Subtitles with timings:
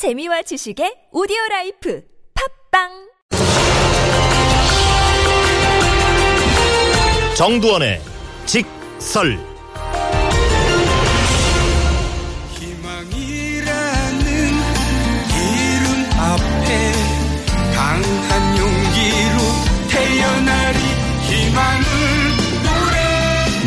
[0.00, 2.02] 재미와 지식의 오디오 라이프
[2.70, 2.88] 팟빵!
[7.36, 8.00] 정두언의
[8.46, 9.38] 직설.
[12.54, 14.24] 희망이라는
[15.36, 15.86] 이름
[16.16, 16.92] 앞에
[17.74, 19.36] 강한 용기로
[19.90, 20.78] 태어나리
[21.28, 21.84] 희망을
[22.64, 22.96] 노래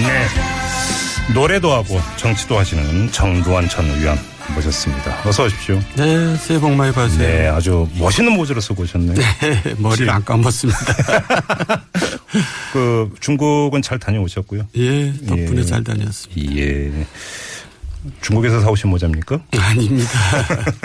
[0.07, 1.33] 네.
[1.35, 4.17] 노래도 하고 정치도 하시는 정두환 전 의원
[4.55, 5.27] 모셨습니다.
[5.27, 5.79] 어서 오십시오.
[5.95, 7.27] 네, 새해 복 많이 받으세요.
[7.27, 9.15] 네, 아주 멋있는 모자를 쓰고 오셨네요.
[9.77, 10.79] 머리를 안 감았습니다.
[12.73, 14.67] 그 중국은 잘 다녀오셨고요.
[14.77, 15.63] 예, 덕분에 예.
[15.63, 16.55] 잘 다녔습니다.
[16.55, 17.05] 예.
[18.21, 19.39] 중국에서 사오신 모자입니까?
[19.57, 20.11] 아닙니다.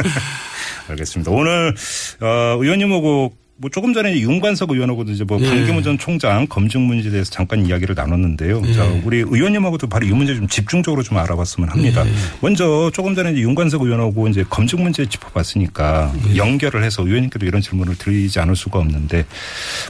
[0.89, 1.31] 알겠습니다.
[1.31, 1.75] 오늘
[2.21, 5.49] 어, 의원님하고 뭐 조금 전에 윤관석 의원하고도 이제 뭐 예.
[5.49, 8.63] 반기문 전 총장 검증 문제에 대해서 잠깐 이야기를 나눴는데요.
[8.65, 8.73] 예.
[8.73, 12.07] 자, 우리 의원님하고도 바로 이 문제 좀 집중적으로 좀 알아봤으면 합니다.
[12.07, 12.13] 예.
[12.41, 16.37] 먼저 조금 전에 이제 윤관석 의원하고 이제 검증 문제 짚어봤으니까 예.
[16.37, 19.27] 연결을 해서 의원님께도 이런 질문을 드리지 않을 수가 없는데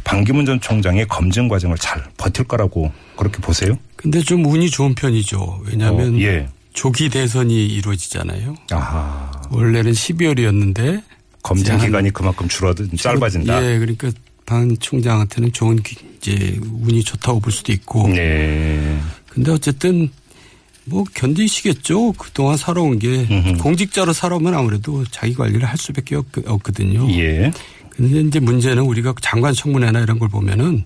[0.03, 3.79] 반기문 전 총장의 검증 과정을 잘 버틸 거라고 그렇게 보세요?
[3.97, 5.61] 근데 좀 운이 좋은 편이죠.
[5.67, 6.49] 왜냐하면 어, 예.
[6.73, 8.55] 조기 대선이 이루어지잖아요.
[8.71, 9.31] 아하.
[9.51, 11.03] 원래는 12월이었는데
[11.43, 13.65] 검증 기간이 그만큼 줄어든 짧아진다.
[13.65, 14.11] 예, 그러니까
[14.45, 18.09] 반 총장한테는 좋은 기- 이제 운이 좋다고 볼 수도 있고.
[18.09, 18.99] 네.
[19.29, 20.11] 근데 어쨌든
[20.85, 22.13] 뭐 견디시겠죠.
[22.13, 23.59] 그동안 살아온 게 음흠.
[23.59, 27.09] 공직자로 살아오면 아무래도 자기 관리를 할 수밖에 없, 없거든요.
[27.13, 27.53] 예.
[27.91, 30.85] 근데 이제 문제는 우리가 장관 청문회나 이런 걸 보면은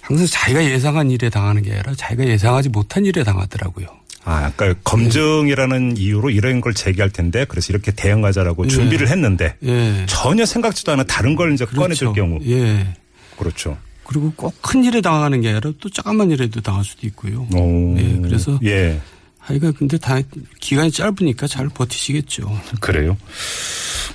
[0.00, 3.86] 항상 자기가 예상한 일에 당하는 게 아니라 자기가 예상하지 못한 일에 당하더라고요.
[4.24, 10.06] 아, 그러니까 검증이라는 이유로 이런 걸 제기할 텐데 그래서 이렇게 대응하자라고 준비를 했는데 예.
[10.06, 12.94] 전혀 생각지도 않은 다른 걸 이제 꺼내줄 경우 예.
[13.38, 13.76] 그렇죠.
[14.04, 17.46] 그리고 꼭 큰 일에 당하는 게 아니라 또 조그만 일에도 당할 수도 있고요.
[17.54, 17.96] 오.
[17.98, 19.00] 예, 그래서 예
[19.38, 20.18] 하여간 근데 다
[20.60, 22.60] 기간이 짧으니까 잘 버티시겠죠.
[22.80, 23.16] 그래요.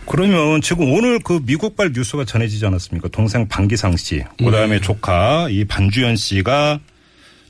[0.05, 3.09] 그러면 지금 오늘 그 미국발 뉴스가 전해지지 않았습니까?
[3.09, 4.81] 동생 방기상 씨, 그다음에 네.
[4.81, 6.79] 조카 이 반주현 씨가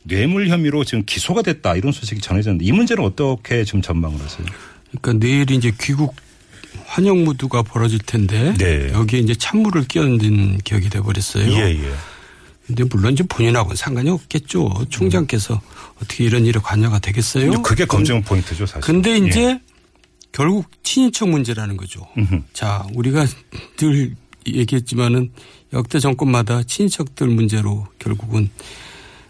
[0.03, 4.45] 뇌물 혐의로 지금 기소가 됐다 이런 소식이 전해졌는데 이 문제는 어떻게 지금 전망을 하세요?
[4.91, 6.15] 그러니까 내일 이제 귀국
[6.85, 8.91] 환영 무드가 벌어질 텐데 네.
[8.91, 11.51] 여기에 이제 찬물을 끼얹은 격이 돼 버렸어요.
[11.51, 11.79] 예.
[12.65, 14.85] 근데 물론 이제 본인하고는 상관이 없겠죠.
[14.89, 15.59] 총장께서
[15.97, 17.63] 어떻게 이런 일에 관여가 되겠어요?
[17.63, 18.81] 그게 검증 포인트죠, 사실.
[18.81, 19.61] 근데 이제 예.
[20.31, 22.07] 결국 친인척 문제라는 거죠.
[22.17, 22.41] 음흠.
[22.53, 23.25] 자, 우리가
[23.77, 24.15] 늘
[24.47, 25.31] 얘기했지만은
[25.73, 28.49] 역대 정권마다 친인척들 문제로 결국은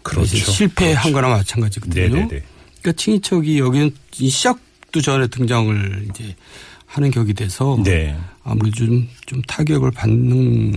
[0.02, 0.36] 그렇죠.
[0.36, 2.08] 실패한 거나 마찬가지거든요.
[2.08, 2.42] 네네네.
[2.80, 6.34] 그러니까 친인척이 여기는 이 시작도 전에 등장을 이제
[6.92, 8.16] 하는 격이 돼서 네.
[8.42, 10.74] 아무래도 좀, 좀 타격을 받는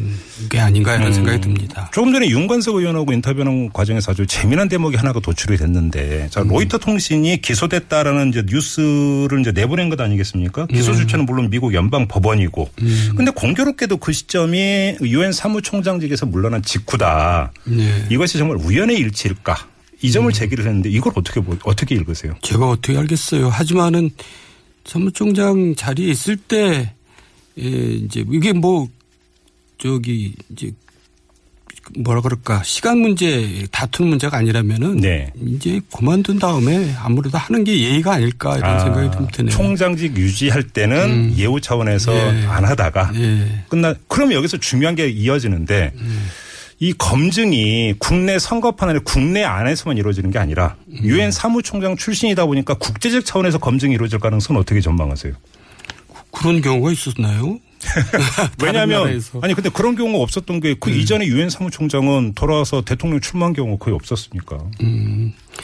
[0.48, 1.12] 게 아닌가 이런 음.
[1.14, 1.90] 생각이 듭니다.
[1.92, 6.30] 조금 전에 윤관석 의원하고 인터뷰하는 과정에서 아주 재미난 대목이 하나가 도출이 됐는데, 음.
[6.30, 10.68] 자 로이터 통신이 기소됐다라는 이제 뉴스를 이제 내보낸 것 아니겠습니까?
[10.68, 10.98] 기소 음.
[10.98, 12.70] 주체는 물론 미국 연방 법원이고,
[13.16, 17.52] 근데 공교롭게도 그 시점이 유엔 사무총장직에서 물러난 직후다.
[17.64, 18.06] 네.
[18.12, 19.58] 이것이 정말 우연의 일치일까?
[20.04, 22.36] 이 점을 제기를 했는데 이걸 어떻게 보- 어떻게 읽으세요?
[22.42, 23.48] 제가 어떻게 알겠어요.
[23.48, 24.12] 하지만은
[24.86, 26.94] 사무총장 자리에 있을 때,
[27.60, 28.90] 예, 이제 이게 뭐,
[29.78, 30.72] 저기, 이제,
[32.00, 34.98] 뭐라 그럴까, 시간 문제, 다투는 문제가 아니라면은.
[34.98, 35.32] 네.
[35.46, 39.52] 이제 그만둔 다음에 아무래도 하는 게 예의가 아닐까 이런 아, 생각이 좀 드네요.
[39.52, 42.46] 총장직 유지할 때는 예우 차원에서 예.
[42.48, 43.66] 안 하다가 예.
[43.68, 45.92] 끝나 그러면 여기서 중요한 게 이어지는데
[46.80, 53.26] 이 검증이 국내 선거판 안에 국내 안에서만 이루어지는 게 아니라 유엔 사무총장 출신이다 보니까 국제적
[53.26, 55.34] 차원에서 검증이 이루어질 가능성은 어떻게 전망하세요?
[56.32, 57.60] 그런 경우가 있었나요?
[58.64, 59.40] 왜냐하면 나라에서.
[59.42, 64.58] 아니 근데 그런 경우가 없었던 게그 이전에 유엔 사무총장은 돌아와서 대통령 출마한 경우가 거의 없었으니까.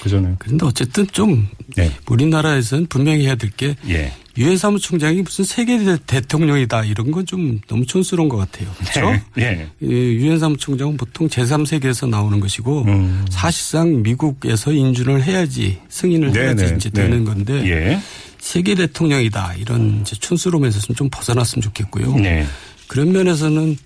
[0.02, 0.35] 그 전에.
[0.40, 1.91] 그런데 어쨌든 좀 네.
[2.07, 4.13] 우리나라에서는 분명히 해야 될게 예.
[4.38, 8.69] 유엔 사무총장이 무슨 세계 대- 대통령이다 이런 건 좀 너무 촌스러운 것 같아요.
[8.78, 9.22] 그렇죠?
[9.40, 9.68] 예.
[9.81, 13.25] 예, 유엔 사무총장은 보통 제3세계에서 나오는 것이고 음.
[13.30, 16.75] 사실상 미국에서 인준을 해야지 승인을 해야지 네네.
[16.78, 17.01] 이제 네.
[17.03, 18.00] 되는 건데 예.
[18.39, 22.16] 세계 대통령이다 이런 이제 촌스러움에서 좀 벗어났으면 좋겠고요.
[22.16, 22.45] 네.
[22.88, 23.77] 그런 면에서는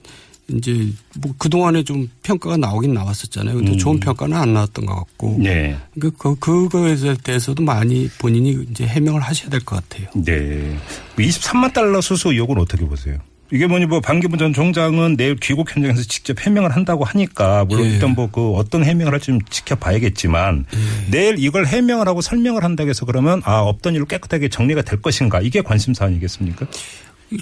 [0.53, 0.89] 이제
[1.19, 3.55] 뭐 그동안에 좀 평가가 나오긴 나왔었잖아요.
[3.55, 5.37] 근데 좋은 평가는 안 나왔던 것 같고.
[5.37, 5.43] 음.
[5.43, 5.77] 네.
[5.99, 10.09] 그, 그, 그거에 대해서도 많이 본인이 이제 해명을 하셔야 될 것 같아요.
[10.15, 10.77] 네.
[11.17, 13.17] 23만 달러 수수 의혹은 어떻게 보세요?
[13.53, 17.91] 이게 뭐니 뭐 반기문 전 총장은 내일 귀국 현장에서 직접 해명을 한다고 하니까 물론 예.
[17.91, 21.11] 일단 뭐 그 어떤 해명을 할지 좀 지켜봐야겠지만 예.
[21.11, 25.39] 내일 이걸 해명을 하고 설명을 한다고 해서 그러면 아 없던 일로 깨끗하게 정리가 될 것인가
[25.41, 26.65] 이게 관심사 아니겠습니까?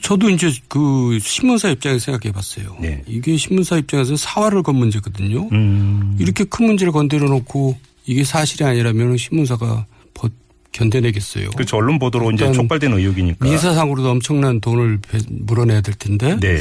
[0.02, 2.78] 저도 이제 그 신문사 입장에서 생각해 봤어요.
[2.82, 3.02] 네.
[3.08, 5.48] 이게 신문사 입장에서 사활을 건 문제거든요.
[5.52, 6.16] 음.
[6.20, 10.30] 이렇게 큰 문제를 건드려 놓고 이게 사실이 아니라면 신문사가 버-
[10.72, 11.50] 견뎌내겠어요.
[11.52, 11.78] 그렇죠.
[11.78, 13.46] 언론 보도로 이제 촉발된 의혹이니까.
[13.46, 16.38] 민사상으로도 엄청난 돈을 배- 물어내야 될 텐데.
[16.40, 16.58] 네.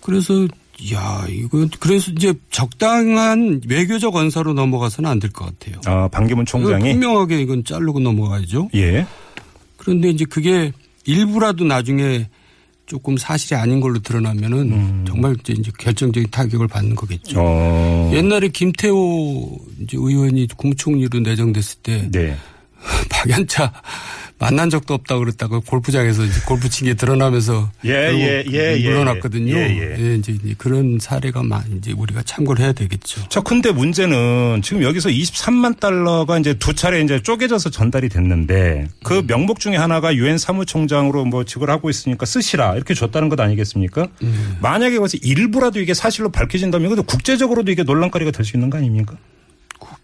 [0.00, 0.46] 그래서
[0.92, 5.80] 야 이거 그래서 이제 적당한 외교적 언사로 넘어가서는 안 될 것 같아요.
[5.86, 6.90] 아, 반기문 총장이.
[6.92, 8.70] 분명하게 이건 자르고 넘어가야죠.
[8.74, 9.06] 예.
[9.76, 10.72] 그런데 이제 그게
[11.04, 12.28] 일부라도 나중에
[12.86, 17.40] 조금 사실이 아닌 걸로 드러나면은 정말 이제 결정적인 타격을 받는 거겠죠.
[17.40, 17.44] 음.
[17.44, 18.10] 어.
[18.14, 22.36] 옛날에 김태호 이제 의원이 국무총리로 내정됐을 때 네.
[23.28, 23.72] 박연차
[24.38, 29.56] 만난 적도 없다고 그랬다가 골프장에서 골프 치기에 드러나면서 예, 예, 예, 예, 물러났거든요.
[29.56, 30.14] 예, 예.
[30.16, 33.28] 이제 이제 그런 사례가 많이 이제 우리가 참고를 해야 되겠죠.
[33.30, 39.20] 자, 근데 문제는 지금 여기서 23만 달러가 이제 두 차례 이제 쪼개져서 전달이 됐는데 그
[39.20, 39.26] 음.
[39.26, 44.08] 명목 중에 하나가 유엔 사무총장으로 뭐 직을 하고 있으니까 쓰시라 이렇게 줬다는 것 아니겠습니까?
[44.22, 44.58] 음.
[44.60, 49.16] 만약에 거기서 일부라도 이게 사실로 밝혀진다면 이것도 국제적으로도 이게 논란거리가 될 수 있는 거 아닙니까?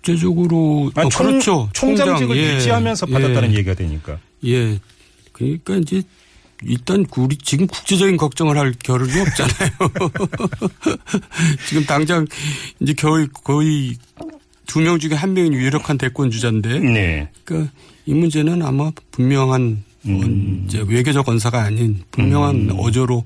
[0.06, 1.68] 국제적으로 아니, 어, 총, 그렇죠.
[1.72, 2.54] 총장직을 예.
[2.56, 3.12] 유지하면서 예.
[3.12, 4.18] 받았다는 얘기가 되니까.
[4.44, 4.78] 예.
[5.32, 6.02] 그러니까 이제
[6.64, 9.70] 일단 우리 지금 국제적인 걱정을 할 겨를이 없잖아요.
[11.68, 12.26] 지금 당장
[12.80, 13.96] 이제 거의 거의
[14.66, 17.28] 두 명 중에 한 명이 유력한 대권 주자인데 네.
[17.44, 17.72] 그러니까
[18.06, 20.64] 이 문제는 아마 분명한 음.
[20.66, 23.24] 이제 외교적 언사가 아닌 분명한 어조로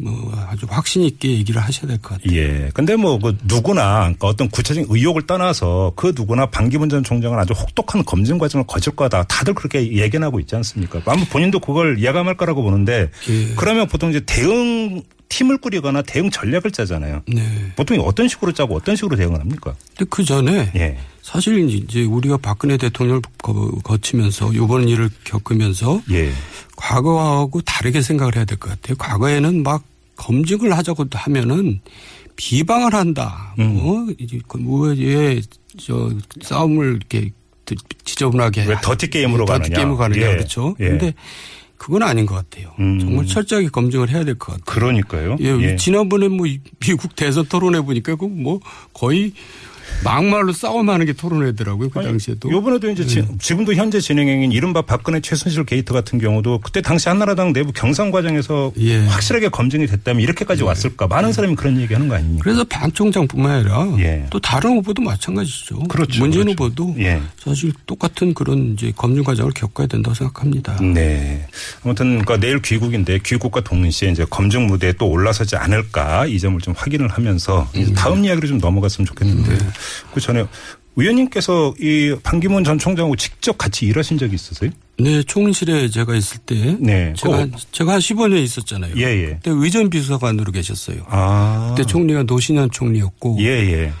[0.00, 2.36] 뭐 아주 확신 있게 얘기를 하셔야 될 것 같아요.
[2.38, 2.70] 예.
[2.72, 7.52] 근데 뭐, 그 누구나 그러니까 어떤 구체적인 의혹을 떠나서 그 누구나 반기문 전 총장은 아주
[7.52, 9.24] 혹독한 검증 과정을 거칠 거다.
[9.24, 11.00] 다들 그렇게 예견하고 있지 않습니까?
[11.06, 13.54] 아마 본인도 그걸 예감할 거라고 보는데 예.
[13.56, 17.22] 그러면 보통 이제 대응 팀을 꾸리거나 대응 전략을 짜잖아요.
[17.26, 17.42] 네.
[17.76, 19.74] 보통 어떤 식으로 짜고 어떤 식으로 대응을 합니까?
[19.96, 20.98] 근데 그 전에 예.
[21.30, 26.32] 사실 이제 우리가 박근혜 대통령을 거- 거치면서 이번 일을 겪으면서 예.
[26.76, 28.96] 과거하고 다르게 생각을 해야 될 것 같아요.
[28.96, 29.84] 과거에는 막
[30.16, 31.80] 검증을 하자고 하면은
[32.36, 33.54] 비방을 한다.
[33.58, 33.74] 음.
[33.74, 35.42] 뭐 이제 그 뭐에
[35.78, 36.10] 저
[36.40, 37.30] 싸움을 이렇게
[38.04, 39.76] 지저분하게 왜 더티 게임으로 더티 가느냐.
[39.76, 40.30] 게임으로 가느냐 예.
[40.36, 40.76] 그렇죠.
[40.80, 40.88] 예.
[40.88, 41.14] 근데
[41.76, 42.72] 그건 아닌 것 같아요.
[42.80, 42.98] 음.
[43.00, 44.64] 정말 철저하게 검증을 해야 될 것 같아요.
[44.64, 45.36] 그러니까요.
[45.40, 48.60] 예, 지난번에 뭐 이- 미국 대선 토론회 보니까 그뭐
[48.94, 49.32] 거의
[50.04, 51.90] 막말로 싸움하는 게 토론회더라고요.
[51.90, 52.50] 그 아니, 당시에도.
[52.50, 57.52] 요번에도 이제 지, 지금도 현재 진행형인 이른바 박근혜 최순실 게이트 같은 경우도 그때 당시 한나라당
[57.52, 59.04] 내부 경선 과정에서 예.
[59.06, 62.42] 확실하게 검증이 됐다면 이렇게까지 왔을까 많은 사람이 그런 얘기하는 거 아닙니까?
[62.44, 64.26] 그래서 반 총장뿐만 아니라 예.
[64.30, 65.80] 또 다른 후보도 마찬가지죠.
[65.88, 66.64] 그렇죠, 문재인 그렇죠.
[66.64, 67.20] 후보도 예.
[67.38, 70.78] 사실 똑같은 그런 이제 검증 과정을 겪어야 된다고 생각합니다.
[70.80, 71.46] 네.
[71.84, 76.74] 아무튼 그러니까 내일 귀국인데 귀국과 동시에 이제 검증 무대에 또 올라서지 않을까 이 점을 좀
[76.76, 77.92] 확인을 하면서 음.
[77.94, 79.58] 다음 이야기로 좀 넘어갔으면 좋겠는데 네.
[80.14, 80.44] 그 전에
[80.96, 84.70] 의원님께서 이 반기문 전 총장하고 직접 같이 일하신 적이 있으세요?
[84.98, 87.12] 네, 총실에 제가 있을 때 네.
[87.16, 88.94] 제가 한- 제가 한 15년 있었잖아요.
[88.96, 89.26] 예, 예.
[89.34, 91.02] 그때 의전 비서관으로 계셨어요.
[91.08, 91.72] 아.
[91.76, 93.92] 그때 총리가 노신현 총리였고 예, 예.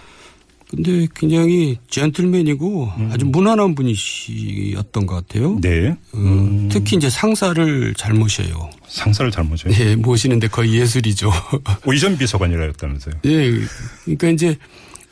[0.70, 5.54] 근데 굉장히 젠틀맨이고 아주 무난한 분이셨던 것 같아요.
[5.54, 5.60] 음.
[5.62, 5.96] 네.
[6.12, 8.68] 어, 특히 이제 상사를 잘 모셔요.
[8.88, 9.72] 상사를 잘못해요.
[9.78, 11.30] 예, 모시는데 거의 예술이죠.
[11.86, 13.14] 의전 비서관이라 했다면서요.
[13.24, 13.52] 예,
[14.04, 14.56] 그러니까 이제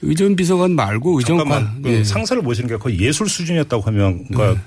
[0.03, 1.47] 의전 비서관 말고 의전관.
[1.49, 2.05] 잠깐만 그 예.
[2.05, 4.63] 상사를 모시는 게 거의 예술 수준이었다고 하면 그러니까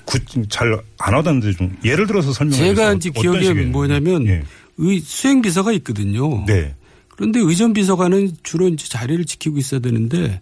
[0.49, 2.75] 잘안 하던데 좀 예를 들어서 설명해 주세요.
[2.75, 3.53] 제가 이제 기억에?
[3.65, 4.43] 뭐냐면 예.
[4.77, 6.45] 의 수행 비서가 있거든요.
[6.45, 6.73] 네.
[7.09, 10.41] 그런데 의전 비서관은 주로 이제 자리를 지키고 있어야 되는데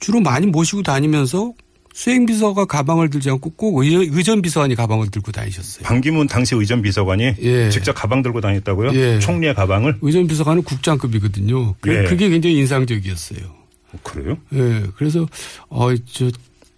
[0.00, 1.52] 주로 많이 모시고 다니면서
[1.92, 5.82] 수행 비서가 가방을 들지 않고 꼭 의- 의전 비서관이 가방을 들고 다니셨어요.
[5.84, 7.68] 반기문 당시 의전 비서관이 예.
[7.70, 8.92] 직접 가방 들고 다녔다고요?
[8.94, 9.18] 예.
[9.18, 9.98] 총리의 가방을?
[10.00, 11.74] 의전 비서관은 국장급이거든요.
[11.80, 12.04] 그- 예.
[12.08, 13.59] 그게 굉장히 인상적이었어요.
[13.92, 14.38] 어, 그래요?
[14.52, 14.84] 예.
[14.96, 15.26] 그래서
[15.68, 16.30] 어저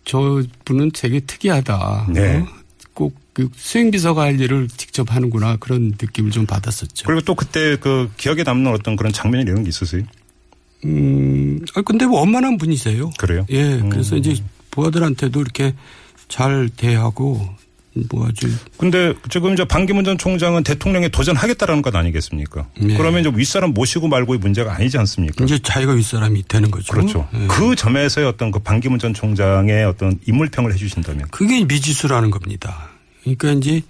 [0.05, 2.09] 저 분은 되게 특이하다.
[2.11, 2.39] 네.
[2.39, 2.47] 어?
[2.95, 7.07] 꼭그 수행 비서가 할 일을 직접 하는구나 그런 느낌을 좀 받았었죠.
[7.07, 10.03] 그리고 또 그때 그 기억에 남는 어떤 그런 장면 이런 게 있으세요?
[10.85, 13.11] 음, 아, 근데 뭐 원만한 분이세요.
[13.19, 13.47] 그래요?
[13.51, 13.75] 예.
[13.75, 13.89] 음.
[13.89, 14.35] 그래서 이제
[14.71, 15.75] 부하들한테도 이렇게
[16.29, 17.49] 잘 대하고
[18.11, 22.67] 뭐 아주 근데 지금 이제 반기문 전 총장은 대통령에 도전하겠다라는 것 아니겠습니까?
[22.81, 22.97] 네.
[22.97, 25.45] 그러면 이제 윗사람 모시고 말고의 문제가 아니지 않습니까?
[25.45, 26.93] 이제 자기가 윗사람이 되는 거죠.
[26.93, 27.29] 그렇죠.
[27.35, 27.47] 예.
[27.49, 31.29] 그 점에서의 어떤 그 반기문 전 총장의 어떤 인물평을 해 주신다면.
[31.31, 32.89] 그게 미지수라는 겁니다.
[33.23, 33.83] 그러니까 이제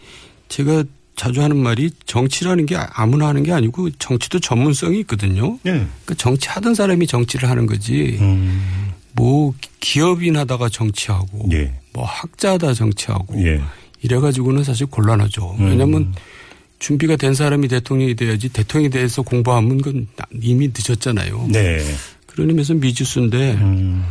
[0.49, 5.59] 제가 자주 하는 말이 정치라는 게 아무나 하는 게 아니고 정치도 전문성이 있거든요.
[5.67, 5.71] 예.
[5.71, 8.19] 그러니까 정치 하던 사람이 정치를 하는 거지.
[8.21, 8.93] 음.
[9.15, 11.75] 뭐 기업인 하다가 정치하고 예.
[11.93, 13.61] 뭐 학자 하다 정치하고 예.
[14.03, 15.57] 이래가지고는 사실 곤란하죠.
[15.59, 15.67] 음.
[15.67, 16.15] 왜냐하면
[16.79, 20.09] 준비가 된 사람이 대통령이 돼야지 대통령에 대해서 공부하면 그건
[20.41, 21.49] 이미 늦었잖아요.
[21.51, 21.81] 네.
[22.27, 24.05] 그런 의미에서 미지수인데 음.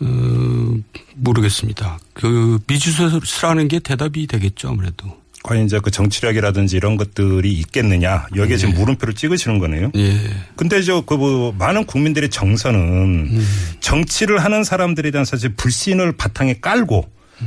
[0.00, 0.74] 어,
[1.16, 1.98] 모르겠습니다.
[2.12, 5.24] 그 미지수라는 게 대답이 되겠죠 아무래도.
[5.42, 8.80] 과연 이제 그 정치력이라든지 이런 것들이 있겠느냐 여기에 지금 네.
[8.80, 9.90] 물음표를 찍으시는 거네요.
[9.94, 10.18] 예.
[10.56, 13.42] 근데 저그 뭐 많은 국민들의 정서는
[13.80, 17.06] 정치를 하는 사람들에 대한 사실 불신을 바탕에 깔고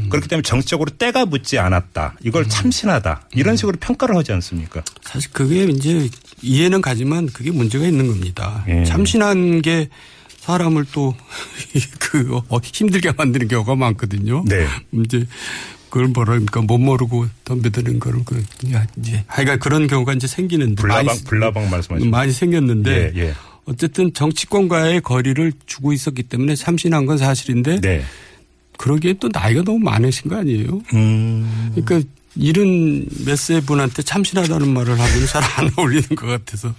[0.10, 2.16] 그렇기 때문에 정치적으로 때가 묻지 않았다.
[2.24, 2.50] 이걸 음.
[2.50, 3.30] 참신하다.
[3.36, 4.84] 이런 식으로 평가를 하지 않습니까?
[5.02, 6.10] 사실 그게 이제
[6.42, 8.64] 이해는 가지만 그게 문제가 있는 겁니다.
[8.68, 8.84] 예.
[8.84, 9.90] 참신한 게
[10.40, 11.16] 사람을 또
[12.00, 14.44] 그 힘들게 만드는 경우가 많거든요.
[14.48, 14.66] 네.
[15.04, 15.26] 이제
[15.90, 18.44] 그걸 뭐랄까 못 모르고 덤벼드는 거를 그
[18.98, 22.10] 이제 하여간 그런 경우가 이제 생기는데 불나방 많이, 불나방 말씀하시죠.
[22.10, 23.34] 많이 생겼는데 예, 예.
[23.66, 28.04] 어쨌든 정치권과의 거리를 주고 있었기 때문에 참신한 건 사실인데 네.
[28.78, 30.82] 그러기에 또 나이가 너무 많으신 거 아니에요?
[30.94, 31.72] 음.
[31.76, 32.08] 그러니까
[32.40, 36.74] 이른 몇세 분한테 참신하다는 말을 하면 잘 안 어울리는 것 같아서.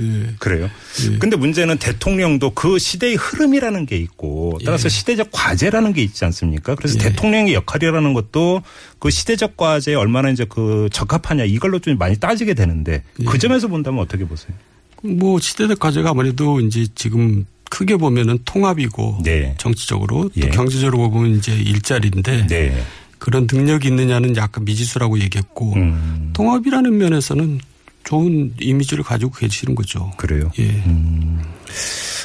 [0.00, 0.34] 예.
[0.38, 0.68] 그래요.
[1.10, 1.16] 예.
[1.18, 4.88] 근데 문제는 대통령도 그 시대의 흐름이라는 게 있고 따라서 예.
[4.90, 6.74] 시대적 과제라는 게 있지 않습니까?
[6.74, 7.04] 그래서 예.
[7.04, 8.62] 대통령의 역할이라는 것도
[8.98, 13.24] 그 시대적 과제에 얼마나 이제 그 적합하냐 이걸로 좀 많이 따지게 되는데 예.
[13.24, 14.54] 그 점에서 본다면 어떻게 보세요?
[15.02, 19.54] 뭐 시대적 과제가 아무래도 이제 지금 크게 보면은 통합이고 네.
[19.56, 20.50] 정치적으로 또 예.
[20.50, 22.84] 경제적으로 보면 이제 일자리인데 네.
[23.18, 26.30] 그런 능력이 있느냐는 약간 미지수라고 얘기했고 음.
[26.34, 27.60] 통합이라는 면에서는
[28.04, 30.12] 좋은 이미지를 가지고 계시는 거죠.
[30.18, 30.50] 그래요.
[30.58, 30.82] 예.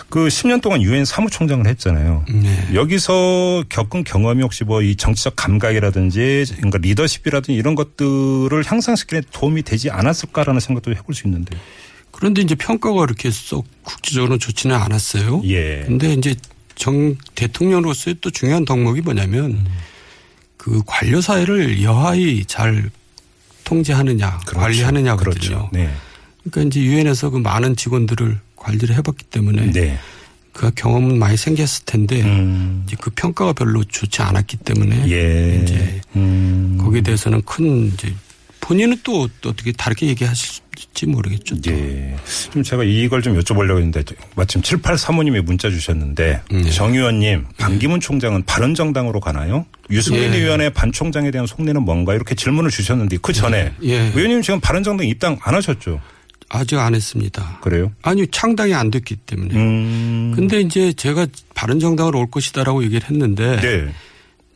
[0.09, 2.25] 그 10년 동안 유엔 사무총장을 했잖아요.
[2.29, 2.67] 네.
[2.73, 9.63] 여기서 겪은 경험이 혹시 뭐 이 정치적 감각이라든지 그러니까 리더십이라든지 이런 것들을 향상시키는 데 도움이
[9.63, 11.55] 되지 않았을까라는 생각도 해볼 수 있는데.
[12.17, 15.43] 그런데 이제 평가가 그렇게 썩 국제적으로 좋지는 않았어요.
[15.45, 15.83] 예.
[15.85, 16.33] 근데 이제
[16.73, 19.67] 정 대통령으로서의 또 중요한 덕목이 뭐냐면
[20.57, 22.89] 그 관료 사회를 여하이 잘
[23.65, 24.59] 통제하느냐 그렇죠.
[24.59, 25.31] 관리하느냐거든요.
[25.31, 25.69] 그렇죠.
[25.71, 25.93] 네.
[26.43, 29.99] 그러니까 이제 유엔에서 그 많은 직원들을 관리를 해봤기 때문에 네.
[30.53, 32.83] 그 경험은 많이 생겼을 텐데 음.
[32.87, 35.61] 이제 그 평가가 별로 좋지 않았기 때문에 예.
[35.61, 36.79] 이제 음.
[36.81, 38.11] 거기에 대해서는 큰 이제
[38.67, 41.61] 본인은 또, 또 어떻게 다르게 얘기하실지 모르겠죠.
[41.61, 41.71] 또.
[41.71, 42.17] 예.
[42.51, 44.03] 좀 제가 이걸 좀 여쭤보려고 했는데
[44.35, 46.69] 마침 7835님이 문자 주셨는데 네.
[46.69, 49.65] 정 의원님 반기문 총장은 바른정당으로 가나요?
[49.89, 50.37] 유승민 예.
[50.37, 54.11] 의원의 반 총장에 대한 속내는 뭔가 이렇게 질문을 주셨는데 그 전에 예.
[54.13, 56.01] 의원님 지금 바른정당 입당 안 하셨죠?
[56.49, 57.59] 아직 안 했습니다.
[57.61, 57.93] 그래요?
[58.01, 59.55] 아니 창당이 안 됐기 때문에.
[59.55, 60.33] 음.
[60.35, 63.93] 근데 이제 제가 바른정당으로 올 것이다라고 얘기를 했는데 네.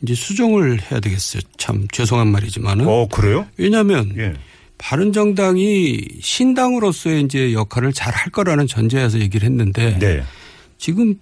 [0.04, 1.42] 이제 수정을 해야 되겠어요.
[1.58, 3.48] 참 죄송한 말이지만은 어 그래요?
[3.58, 4.34] 왜냐하면 예.
[4.78, 10.24] 바른 정당이 신당으로서의 이제 역할을 잘 할 거라는 전제에서 얘기를 했는데 네.
[10.78, 11.16] 지금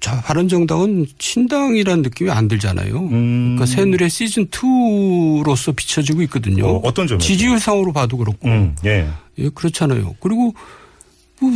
[0.00, 2.98] 자 바른정당은 신당이라는 느낌이 안 들잖아요.
[2.98, 3.56] 음.
[3.56, 6.66] 그러니까 새누리의 시즌 2로서 비춰지고 있거든요.
[6.66, 7.18] 어, 점에서?
[7.18, 8.74] 지지율상으로 봐도 그렇고 음.
[8.86, 9.06] 예.
[9.38, 10.14] 예, 그렇잖아요.
[10.20, 10.54] 그리고
[11.40, 11.50] 뭐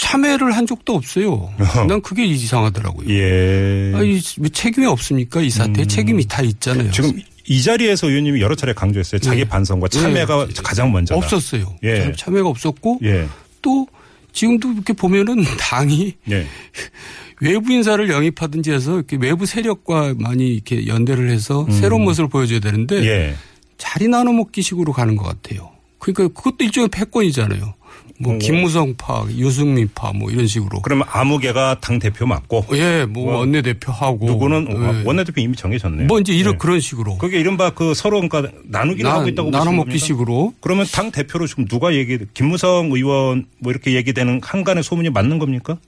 [0.00, 1.52] 참여를 한 적도 없어요.
[1.86, 3.06] 난 그게 이상하더라고요.
[3.10, 3.92] 예.
[3.94, 5.42] 아니, 왜 책임이 없습니까?
[5.42, 6.90] 이 사태에 책임이 다 있잖아요.
[6.90, 9.20] 지금 이 자리에서 의원님이 여러 차례 강조했어요.
[9.20, 9.44] 자기 예.
[9.44, 10.54] 반성과 참여가 예.
[10.62, 11.18] 가장 먼저다.
[11.18, 11.76] 없었어요.
[11.82, 12.12] 예.
[12.16, 13.28] 참여가 없었고 예.
[13.60, 13.86] 또
[14.32, 16.46] 지금도 이렇게 보면은 당이 예.
[17.42, 22.98] 외부 인사를 영입하든지 해서 이렇게 외부 세력과 많이 이렇게 연대를 해서 새로운 모습을 보여줘야 되는데
[22.98, 23.04] 음.
[23.04, 23.34] 예.
[23.76, 25.72] 자리 나눠 먹기 식으로 가는 것 같아요.
[25.98, 27.74] 그러니까 그것도 일종의 패권이잖아요.
[28.22, 28.38] 뭐 어.
[28.38, 30.82] 김무성파, 유승민파 뭐 이런 식으로.
[30.82, 35.02] 그러면 아무개가 당 대표 맞고 예, 뭐뭐 원내 대표하고 누구는 예.
[35.06, 36.06] 원내 대표 이미 정해졌네요.
[36.06, 36.58] 뭐 이제 이런 예.
[36.58, 40.06] 그런 식으로 그게 이른바 그 서로 그러니까 나누기를 나, 하고 있다고 나눠 보시는 먹기 겁니까?
[40.06, 45.38] 식으로 그러면 당 대표로 지금 누가 얘기 김무성 의원 뭐 이렇게 얘기되는 한간의 소문이 맞는
[45.38, 45.78] 겁니까?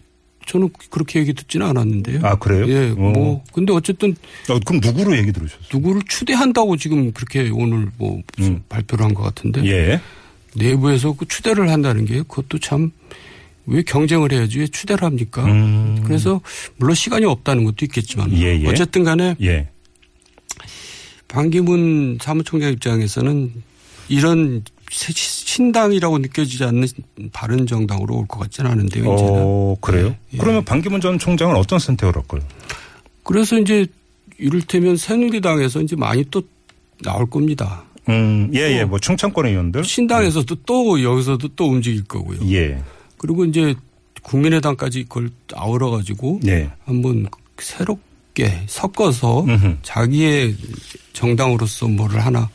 [0.46, 2.20] 저는 그렇게 얘기 듣지는 않았는데요.
[2.24, 2.66] 아, 그래요?
[2.68, 2.94] 예, 어.
[2.96, 4.16] 뭐 근데 어쨌든
[4.48, 5.66] 어, 그럼 누구로 얘기 들으셨어요?
[5.72, 8.62] 누구를 추대한다고 지금 그렇게 오늘 뭐 음.
[8.68, 10.00] 발표를 한 것 같은데 예.
[10.54, 12.92] 내부에서 그 추대를 한다는 게 그것도 참
[13.64, 15.44] 왜 경쟁을 해야지 왜 추대를 합니까?
[15.44, 16.02] 음.
[16.04, 16.40] 그래서
[16.78, 18.66] 물론 시간이 없다는 것도 있겠지만 예, 예.
[18.66, 19.68] 어쨌든 간에 예.
[21.28, 23.52] 반기문 사무총장 입장에서는
[24.08, 26.86] 이런 새- 신당이라고 느껴지지 않는
[27.32, 29.04] 바른 정당으로 올 것 같지는 않은데요.
[29.14, 29.32] 이제는.
[29.32, 30.16] 어, 그래요?
[30.34, 30.38] 예.
[30.38, 32.44] 그러면 반기문 전 총장은 어떤 선택을 할 거예요?
[33.22, 33.86] 그래서 이제
[34.38, 36.42] 이를테면 새누리당에서 이제 많이 또
[37.02, 37.84] 나올 겁니다.
[38.08, 38.84] 음, 예, 예.
[38.84, 39.84] 뭐 충청권 의원들.
[39.84, 42.38] 신당에서도 또 여기서도 또 움직일 거고요.
[42.50, 42.82] 예.
[43.18, 43.74] 그리고 이제
[44.22, 46.70] 국민의당까지 그걸 아우러 가지고 예.
[46.84, 47.26] 한번
[47.58, 49.76] 새롭게 섞어서 음흠.
[49.82, 50.56] 자기의
[51.12, 52.48] 정당으로서 뭐를 하나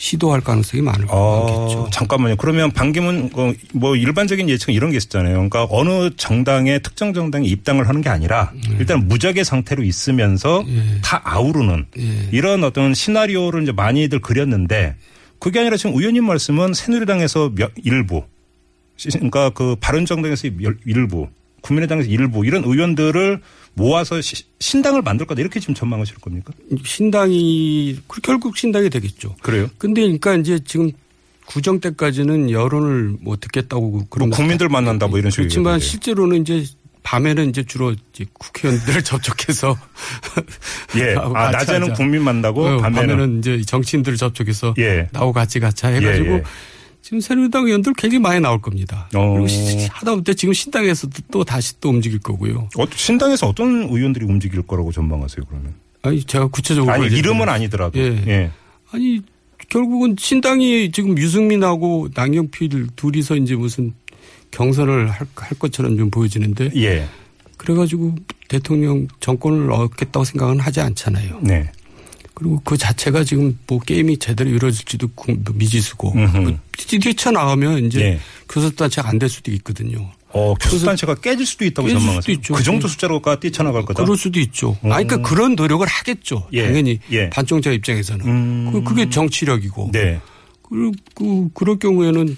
[0.00, 1.88] 시도할 가능성이 많을 어, 많겠죠.
[1.90, 2.36] 잠깐만요.
[2.36, 5.34] 그러면 반기문 어, 뭐 일반적인 예측은 이런 게 있었잖아요.
[5.34, 11.00] 그러니까 어느 정당에 특정 정당에 입당을 하는 게 아니라 일단 무적의 상태로 있으면서 예.
[11.02, 12.28] 다 아우르는 예.
[12.30, 14.94] 이런 어떤 시나리오를 이제 많이들 그렸는데
[15.40, 18.22] 그게 아니라 지금 의원님 말씀은 새누리당에서 몇- 일부
[19.12, 21.28] 그러니까 그 바른정당에서 열- 일부
[21.62, 23.40] 국민의당에서 일부 이런 의원들을
[23.74, 26.52] 모아서 시- 신당을 만들 거다 이렇게 지금 전망하실 겁니까?
[26.84, 29.34] 신당이 그 결국 신당이 되겠죠.
[29.42, 29.68] 그래요?
[29.78, 30.90] 근데 그러니까 이제 지금
[31.46, 35.80] 구정 때까지는 여론을 못 듣겠다고 그런 뭐 국민들 만난다 뭐 이런 식으로 그렇지만.
[35.80, 36.64] 실제로는 이제
[37.04, 39.76] 밤에는 이제 주로 이제 국회의원들을 접촉해서
[40.96, 41.14] 예.
[41.34, 41.94] 아, 낮에는.
[41.94, 45.08] 국민 만나고 어, 밤에는, 밤에는 이제 정치인들을 접촉해서 예.
[45.12, 46.42] 나하고 같이 같이 해가지고 예, 예.
[47.08, 49.08] 지금 새누리당 의원들 굉장히 많이 나올 겁니다.
[49.14, 49.30] 어.
[49.32, 52.68] 그리고 시- 하다못해 지금 신당에서도 또 다시 또 움직일 거고요.
[52.76, 55.72] 어, 신당에서 어떤 의원들이 움직일 거라고 전망하세요, 그러면?
[56.02, 57.98] 아니 제가 구체적으로 아니, 이름은 아니더라도.
[57.98, 58.22] 예.
[58.26, 58.50] 예.
[58.90, 59.22] 아니
[59.70, 63.94] 결국은 신당이 지금 유승민하고 남경필 둘이서 이제 무슨
[64.50, 67.08] 경선을 할, 할 것처럼 좀 보여지는데 예.
[67.56, 68.16] 그래가지고
[68.48, 71.40] 대통령 정권을 얻겠다고 생각은 하지 않잖아요.
[71.42, 71.70] 네.
[72.38, 76.12] 그리고 그 자체가 지금 뭐 게임이 제대로 이루어질지도 구- 미지수고.
[76.12, 78.20] 그 뛰- 뛰쳐나가면 이제 예.
[78.48, 80.08] 교섭단체가 안 될 수도 있거든요.
[80.30, 82.20] 어, 교수단체가 깨질 수도 있다고 깨질 전망하세요.
[82.20, 82.54] 수도 있죠.
[82.54, 82.90] 그 정도 예.
[82.92, 84.04] 숫자로가 뛰쳐나갈 거다.
[84.04, 84.76] 그럴 수도 있죠.
[84.84, 86.46] 아니, 그러니까 그런 노력을 하겠죠.
[86.52, 86.62] 예.
[86.64, 87.28] 당연히 예.
[87.30, 88.24] 반정자 입장에서는.
[88.24, 88.70] 음.
[88.72, 89.90] 그- 그게 정치력이고.
[89.92, 90.20] 네.
[90.62, 92.36] 그리고 그, 그럴 경우에는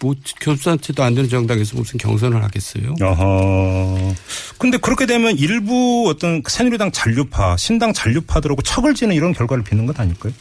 [0.00, 2.94] 뭐 교섭단체도 안 되는 정당에서 무슨 경선을 하겠어요.
[3.00, 4.14] 어허.
[4.58, 9.98] 근데 그렇게 되면 일부 어떤 새누리당 잔류파, 신당 잔류파들하고 척을 지는 이런 결과를 빚는 것
[9.98, 10.32] 아닐까요?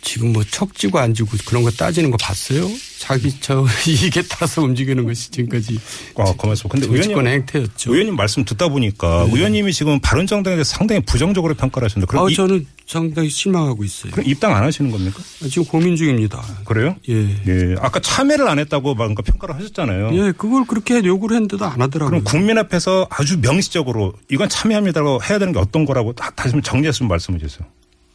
[0.00, 2.68] 지금 뭐 척지고 안 지고 그런 거 따지는 거 봤어요?
[2.98, 5.78] 자기 저 이익에 따라서 움직이는 것이 지금까지
[6.16, 6.68] 아, 고맙습니다.
[6.68, 7.92] 근데 정치권 의원님, 행태였죠.
[7.92, 12.34] 의원님 말씀 듣다 보니까 의원님이 지금 바른정당에 대해서 상당히 부정적으로 평가를 하시는데 그럼, 아, 이-
[12.34, 14.12] 저는 상당히 실망하고 있어요.
[14.12, 15.18] 그럼 입당 안 하시는 겁니까?
[15.42, 16.42] 아, 지금 고민 중입니다.
[16.64, 16.96] 그래요?
[17.08, 17.14] 예.
[17.46, 17.74] 예.
[17.80, 20.10] 아까 참여를 안 했다고 뭔가 평가를 하셨잖아요.
[20.14, 22.10] 예, 그걸 그렇게 요구를 했는데도 안 하더라고요.
[22.10, 27.08] 그럼 국민 앞에서 아주 명시적으로 이건 참여합니다라고 해야 되는 게 어떤 거라고 다- 다시 정리했으면
[27.08, 27.66] 말씀해 주세요.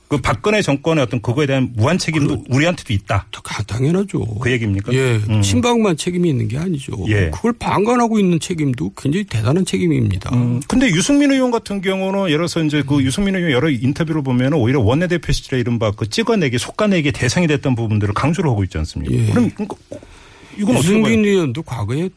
[0.09, 3.27] 그 박근혜 정권의 어떤 그거에 대한 무한 책임도 우리한테도 있다.
[3.31, 4.25] 아, 당연하죠.
[4.39, 4.91] 그 얘기입니까?
[4.91, 5.43] 예, 음.
[5.43, 6.93] 친박만 책임이 있는 게 아니죠.
[7.09, 7.29] 예.
[7.29, 10.35] 그걸 방관하고 있는 책임도 굉장히 대단한 책임입니다.
[10.35, 12.83] 음, 근데 유승민 의원 같은 경우는 예를 들어서 이제 음.
[12.87, 17.75] 그 유승민 의원 여러 인터뷰를 보면 오히려 원내대표 시절에 이른바 그 찍어내기, 속가내기 대상이 됐던
[17.75, 19.13] 부분들을 강조를 하고 있지 않습니까?
[19.13, 19.27] 예.
[19.27, 19.51] 그럼
[20.57, 21.23] 이건 유승민?
[21.23, 22.09] 의원도 과거에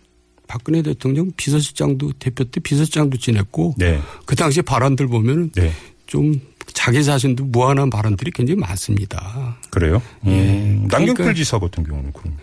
[0.48, 3.98] 박근혜 대통령 비서실장도 대표 때 비서실장도 지냈고 네.
[4.24, 5.72] 그 당시 발언들 보면 네.
[6.06, 6.40] 좀
[6.72, 9.56] 자기 자신도 무한한 발언들이 굉장히 많습니다.
[9.70, 10.00] 그래요?
[10.26, 10.88] 음, 예.
[10.88, 12.36] 남경필 그러니까- 지사 같은 경우는 그럼.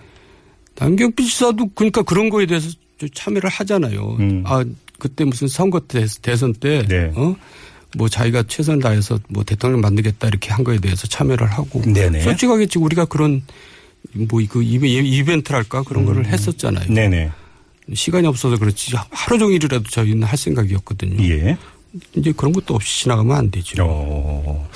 [0.77, 4.17] 남경필 지사도 그러니까 그런 거에 대해서 좀 참여를 하잖아요.
[4.19, 4.43] 음.
[4.45, 4.63] 아
[4.97, 7.11] 그때 무슨 선거 때 대선 때 네.
[7.15, 7.35] 어?
[7.97, 12.21] 뭐 자기가 최선을 다해서 뭐 대통령 만들겠다 이렇게 한 거에 대해서 참여를 하고 네네.
[12.21, 13.41] 솔직하게 지금 우리가 그런
[14.13, 16.87] 뭐그 이벤트랄까 그런 거를 했었잖아요.
[16.89, 16.93] 음.
[16.93, 17.31] 네네.
[17.93, 21.23] 시간이 없어서 그렇지 하루 종일이라도 저희는 할 생각이었거든요.
[21.27, 21.57] 예.
[22.15, 23.83] 이제 그런 것도 없이 지나가면 안 되죠.
[23.87, 24.69] 어,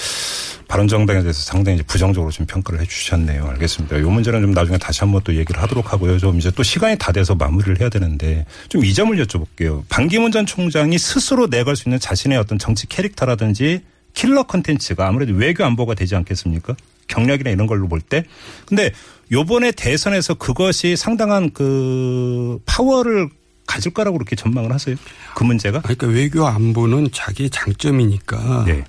[0.68, 3.46] 바른정당에 대해서 상당히 이제 부정적으로 좀 평가를 해 주셨네요.
[3.50, 3.98] 알겠습니다.
[3.98, 6.18] 이 문제는 좀 나중에 다시 한번 또 얘기를 하도록 하고요.
[6.18, 9.84] 좀 이제 또 시간이 다 돼서 마무리를 해야 되는데 좀 이 점을 여쭤볼게요.
[9.90, 13.82] 반기문 전 총장이 스스로 내걸 수 있는 자신의 어떤 정치 캐릭터라든지
[14.14, 16.76] 킬러 컨텐츠가 아무래도 외교 안보가 되지 않겠습니까?
[17.08, 18.24] 경력이나 이런 걸로 볼 때.
[18.66, 18.92] 근데
[19.32, 23.30] 요번에 대선에서 그것이 상당한 그 파워를
[23.66, 24.96] 가질 거라고 그렇게 전망을 하세요?
[25.36, 25.82] 그 문제가?
[25.82, 28.84] 그러니까 외교 안보는 자기의 장점이니까 네.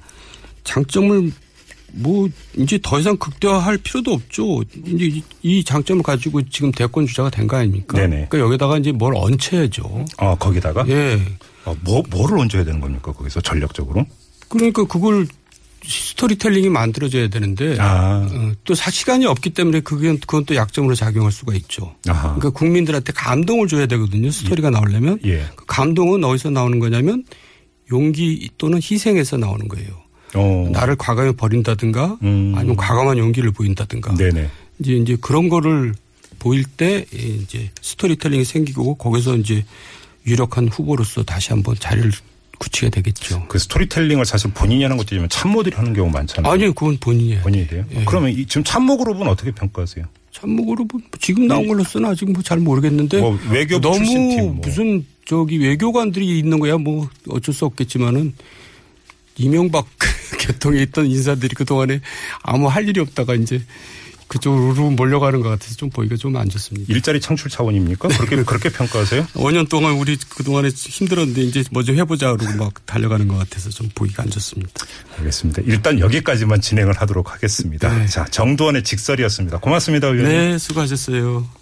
[0.65, 1.33] 장점을
[1.97, 4.63] 뭐 이제 더 이상 극대화할 필요도 없죠.
[4.85, 7.97] 이제 이- 이 장점을 가지고 지금 대권 주자가 된 거 아닙니까?
[7.97, 8.27] 네네.
[8.29, 10.05] 그러니까 여기다가 이제 뭘 얹혀야죠.
[10.19, 10.85] 어, 거기다가?
[10.89, 11.21] 예.
[11.65, 13.13] 어, 뭐, 뭐를 얹어야 되는 겁니까?
[13.13, 14.05] 거기서 전략적으로?
[14.49, 15.27] 그러니까 그걸
[15.87, 18.27] 스토리텔링이 만들어져야 되는데 아.
[18.31, 21.95] 어, 또 사- 시간이 없기 때문에 그건 그건 또 약점으로 작용할 수가 있죠.
[22.09, 22.35] 아하.
[22.35, 24.31] 그러니까 국민들한테 감동을 줘야 되거든요.
[24.31, 25.47] 스토리가 나오려면 예.
[25.57, 27.25] 그 감동은 어디서 나오는 거냐면
[27.93, 29.89] 용기 또는 희생에서 나오는 거예요.
[30.35, 30.69] 어.
[30.73, 32.55] 나를 과감히 버린다든가 음.
[32.57, 34.51] 아니면 과감한 용기를 보인다든가 네네.
[34.81, 35.95] 이제 이제 그런 거를
[36.39, 39.65] 보일 때 이제 스토리텔링이 생기고 거기서 이제
[40.27, 42.11] 유력한 후보로서 다시 한번 자리를
[42.65, 43.47] 굳히게 되겠죠.
[43.49, 46.53] 그 스토리텔링을 사실 본인이 하는 것도 있지만 참모들이 하는 경우 많잖아요.
[46.53, 47.43] 아니요, 그건 본인이에요.
[47.43, 47.85] 본인이 돼요?
[47.95, 48.05] 예.
[48.07, 50.05] 그러면 이, 지금 참모 그룹은 어떻게 평가하세요?
[50.33, 54.53] 참목으로 뭐 지금 나온 걸로서는 아직 뭐 잘 모르겠는데 뭐 외교부 너무 뭐.
[54.63, 58.35] 무슨 저기 외교관들이 있는 거야 뭐 어쩔 수 없겠지만은
[59.39, 59.87] 이명박
[60.39, 62.01] 개통에 있던 인사들이 그 동안에
[62.43, 63.63] 아무 할 일이 없다가 이제
[64.39, 66.93] 그쪽으로 몰려가는 것 같아서 좀 보기가 좀 안 좋습니다.
[66.93, 68.09] 일자리 창출 차원입니까?
[68.09, 69.27] 그렇게 그렇게 평가하세요?
[69.35, 73.89] 5년 동안 우리 그 동안에 힘들었는데 이제 뭐좀 해보자 그러고 막 달려가는 것 같아서 좀
[73.95, 74.73] 보기가 안 좋습니다.
[75.19, 75.63] 알겠습니다.
[75.67, 77.97] 일단 여기까지만 진행을 하도록 하겠습니다.
[77.97, 78.07] 네.
[78.07, 79.59] 자, 정두원의 직설이었습니다.
[79.59, 80.27] 고맙습니다, 의원님.
[80.37, 81.47] 네, 수고하셨어요.